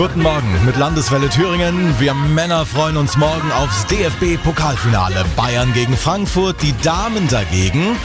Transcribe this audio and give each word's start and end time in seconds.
Guten 0.00 0.22
Morgen 0.22 0.64
mit 0.64 0.78
Landeswelle 0.78 1.28
Thüringen. 1.28 1.94
Wir 1.98 2.14
Männer 2.14 2.64
freuen 2.64 2.96
uns 2.96 3.18
morgen 3.18 3.52
aufs 3.52 3.84
DFB-Pokalfinale. 3.84 5.26
Bayern 5.36 5.74
gegen 5.74 5.94
Frankfurt. 5.94 6.62
Die 6.62 6.74
Damen 6.78 7.28
dagegen 7.28 7.98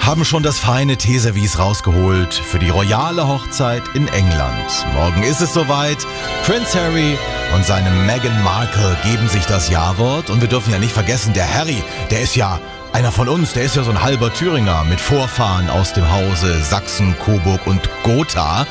haben 0.00 0.24
schon 0.24 0.42
das 0.42 0.58
feine 0.58 0.96
Teeservice 0.96 1.58
rausgeholt 1.58 2.32
für 2.32 2.58
die 2.58 2.70
royale 2.70 3.28
Hochzeit 3.28 3.82
in 3.92 4.08
England. 4.08 4.86
Morgen 4.94 5.22
ist 5.22 5.42
es 5.42 5.52
soweit. 5.52 5.98
Prince 6.46 6.80
Harry 6.80 7.18
und 7.54 7.66
seine 7.66 7.90
Meghan 7.90 8.42
Markle 8.42 8.96
geben 9.04 9.28
sich 9.28 9.44
das 9.44 9.68
Ja-Wort. 9.68 10.30
Und 10.30 10.40
wir 10.40 10.48
dürfen 10.48 10.72
ja 10.72 10.78
nicht 10.78 10.94
vergessen, 10.94 11.34
der 11.34 11.52
Harry, 11.52 11.82
der 12.10 12.22
ist 12.22 12.36
ja 12.36 12.58
einer 12.94 13.12
von 13.12 13.28
uns, 13.28 13.52
der 13.52 13.64
ist 13.64 13.76
ja 13.76 13.82
so 13.82 13.90
ein 13.90 14.02
halber 14.02 14.32
Thüringer 14.32 14.84
mit 14.84 14.98
Vorfahren 14.98 15.68
aus 15.68 15.92
dem 15.92 16.10
Hause 16.10 16.62
Sachsen, 16.62 17.14
Coburg 17.22 17.66
und 17.66 17.82
Gotha. 18.02 18.66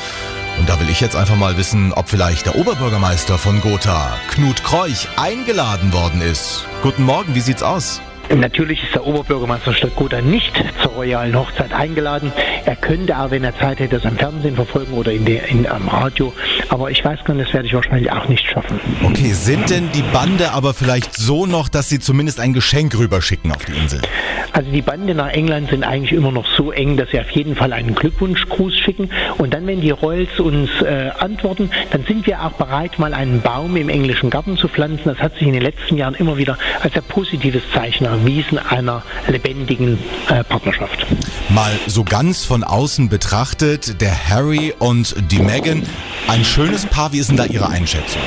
Und 0.59 0.69
da 0.69 0.79
will 0.79 0.89
ich 0.89 1.01
jetzt 1.01 1.15
einfach 1.15 1.35
mal 1.35 1.57
wissen, 1.57 1.93
ob 1.93 2.09
vielleicht 2.09 2.45
der 2.45 2.55
Oberbürgermeister 2.55 3.37
von 3.37 3.59
Gotha, 3.61 4.17
Knut 4.29 4.63
Kreuch, 4.63 5.07
eingeladen 5.17 5.93
worden 5.93 6.21
ist. 6.21 6.65
Guten 6.81 7.03
Morgen, 7.03 7.35
wie 7.35 7.39
sieht's 7.39 7.63
aus? 7.63 8.01
Natürlich 8.33 8.81
ist 8.83 8.95
der 8.95 9.05
Oberbürgermeister 9.05 9.73
Stadt 9.73 9.95
Gotha 9.95 10.21
nicht 10.21 10.53
zur 10.81 10.93
royalen 10.93 11.37
Hochzeit 11.37 11.73
eingeladen. 11.73 12.31
Er 12.65 12.75
könnte 12.75 13.17
auch, 13.17 13.31
wenn 13.31 13.43
er 13.43 13.57
Zeit 13.57 13.79
hätte, 13.79 13.97
das 13.97 14.05
am 14.05 14.17
Fernsehen 14.17 14.55
verfolgen 14.55 14.93
oder 14.93 15.11
in 15.11 15.25
der, 15.25 15.47
in, 15.49 15.67
am 15.67 15.87
Radio. 15.87 16.33
Aber 16.69 16.91
ich 16.91 17.03
weiß 17.03 17.23
gar 17.23 17.33
nicht, 17.33 17.47
das 17.47 17.53
werde 17.53 17.67
ich 17.67 17.73
wahrscheinlich 17.73 18.11
auch 18.11 18.27
nicht 18.27 18.45
schaffen. 18.45 18.79
Okay, 19.03 19.33
sind 19.33 19.69
denn 19.69 19.91
die 19.91 20.01
Bande 20.01 20.51
aber 20.51 20.73
vielleicht 20.73 21.15
so 21.15 21.45
noch, 21.45 21.69
dass 21.69 21.89
sie 21.89 21.99
zumindest 21.99 22.39
ein 22.39 22.53
Geschenk 22.53 22.97
rüberschicken 22.97 23.51
auf 23.51 23.65
die 23.65 23.73
Insel? 23.73 24.01
Also 24.53 24.69
die 24.71 24.81
Bande 24.81 25.15
nach 25.15 25.29
England 25.29 25.69
sind 25.69 25.83
eigentlich 25.83 26.13
immer 26.13 26.31
noch 26.31 26.45
so 26.55 26.71
eng, 26.71 26.97
dass 26.97 27.09
sie 27.09 27.19
auf 27.19 27.29
jeden 27.31 27.55
Fall 27.55 27.73
einen 27.73 27.95
Glückwunschgruß 27.95 28.77
schicken. 28.77 29.09
Und 29.37 29.53
dann, 29.53 29.65
wenn 29.65 29.81
die 29.81 29.91
Royals 29.91 30.39
uns 30.39 30.69
äh, 30.81 31.09
antworten, 31.19 31.71
dann 31.91 32.05
sind 32.05 32.27
wir 32.27 32.43
auch 32.43 32.51
bereit, 32.51 32.99
mal 32.99 33.13
einen 33.13 33.41
Baum 33.41 33.75
im 33.77 33.89
englischen 33.89 34.29
Garten 34.29 34.57
zu 34.57 34.67
pflanzen. 34.67 35.05
Das 35.05 35.17
hat 35.17 35.33
sich 35.33 35.47
in 35.47 35.53
den 35.53 35.63
letzten 35.63 35.97
Jahren 35.97 36.13
immer 36.15 36.37
wieder 36.37 36.57
als 36.81 36.95
ein 36.95 37.03
positives 37.03 37.63
Zeichen 37.73 38.05
erwiesen 38.05 38.59
einer 38.59 39.03
lebendigen 39.27 39.97
äh, 40.29 40.43
Partnerschaft. 40.43 41.05
Mal 41.49 41.71
so 41.87 42.03
ganz 42.03 42.45
von 42.45 42.63
außen 42.63 43.09
betrachtet, 43.09 44.01
der 44.01 44.29
Harry 44.29 44.73
und 44.77 45.15
die 45.31 45.39
Meghan, 45.39 45.83
ein 46.27 46.43
schönes 46.43 46.85
Paar. 46.85 47.11
Wie 47.13 47.19
ist 47.19 47.29
denn 47.29 47.37
da 47.37 47.45
Ihre 47.45 47.69
Einschätzung? 47.69 48.21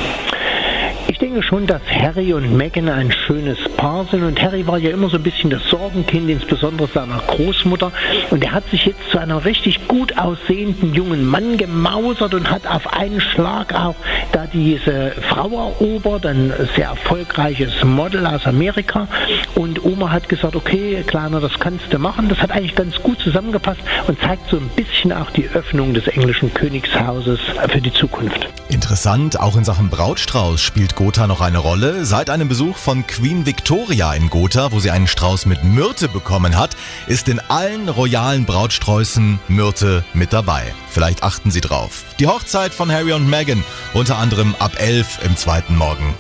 Ich 1.09 1.19
denke 1.19 1.43
schon, 1.43 1.67
dass 1.67 1.81
Harry 1.89 2.35
und 2.35 2.57
Meghan 2.57 2.89
ein 2.89 3.11
schönes 3.11 3.59
Paar 3.77 4.07
sind. 4.11 4.23
Und 4.23 4.43
Harry 4.43 4.67
war 4.67 4.77
ja 4.77 4.91
immer 4.91 5.09
so 5.09 5.17
ein 5.17 5.23
bisschen 5.23 5.51
das 5.51 5.63
Sorgenkind, 5.71 6.29
insbesondere 6.29 6.89
seiner 6.89 7.19
Großmutter. 7.19 7.93
Und 8.31 8.45
er 8.45 8.53
hat 8.53 8.69
sich 8.71 8.87
jetzt 8.87 9.01
zu 9.11 9.19
einem 9.19 9.39
richtig 9.39 9.89
gut 9.89 10.19
aussehenden 10.19 10.95
jungen 10.95 11.25
Mann 11.25 11.57
gemausert 11.57 12.35
und 12.35 12.51
hat 12.51 12.67
auf 12.67 12.93
einen 12.93 13.21
Schlag 13.21 13.73
auch 13.75 13.95
da 14.37 14.47
diese 14.47 15.13
Frau 15.31 15.71
erobert, 15.71 16.27
ein 16.27 16.53
sehr 16.77 16.89
erfolgreiches 16.89 17.83
Model 17.83 18.27
aus 18.27 18.45
Amerika. 18.45 19.09
Und 19.55 19.83
Oma 19.83 20.11
hat 20.11 20.29
gesagt, 20.29 20.55
okay, 20.55 21.03
Kleiner, 21.07 21.41
das 21.41 21.59
kannst 21.59 21.91
du 21.91 21.99
machen. 21.99 22.29
Das 22.29 22.39
hat 22.41 22.51
eigentlich 22.51 22.75
ganz 22.75 22.97
gut 22.97 23.19
zusammengepasst 23.19 23.81
und 24.07 24.21
zeigt 24.21 24.51
so 24.51 24.59
ein 24.59 24.69
bisschen 24.77 25.15
auch 25.15 25.31
die 25.31 25.49
Öffnung 25.49 25.95
des 25.95 26.07
englischen 26.09 26.53
Königshauses 26.53 27.41
für 27.69 27.81
die 27.81 27.95
Zukunft. 27.95 28.47
Interessant, 28.69 29.41
auch 29.41 29.57
in 29.57 29.65
Sachen 29.65 29.89
Brautstrauß 29.89 30.61
spielt 30.61 30.97
Gotha 30.97 31.27
noch 31.27 31.41
eine 31.41 31.59
Rolle. 31.59 32.05
Seit 32.05 32.29
einem 32.29 32.49
Besuch 32.49 32.77
von 32.77 33.07
Queen 33.07 33.47
Victoria 33.47 34.13
in 34.13 34.29
Gotha, 34.29 34.71
wo 34.71 34.81
sie 34.81 34.91
einen 34.91 35.07
Strauß 35.07 35.47
mit 35.47 35.65
Myrte 35.65 36.09
bekommen 36.09 36.59
hat, 36.59 36.77
ist 37.07 37.31
in 37.31 37.41
allen 37.49 37.89
royalen 37.89 38.45
Brautsträußen 38.45 39.39
Myrte 39.49 40.05
mit 40.13 40.35
dabei. 40.35 40.75
Vielleicht 40.91 41.23
achten 41.23 41.51
Sie 41.51 41.61
drauf. 41.61 42.05
Die 42.19 42.27
Hochzeit 42.27 42.73
von 42.73 42.91
Harry 42.91 43.13
und 43.13 43.29
Meghan, 43.29 43.63
unter 43.97 44.19
anderem 44.19 44.55
ab 44.59 44.73
11 44.77 45.21
im 45.25 45.37
zweiten 45.37 45.75
Morgen. 45.75 46.15